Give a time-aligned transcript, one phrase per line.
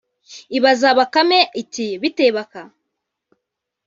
[0.57, 2.61] ibaza Bakame iti “Bite Baka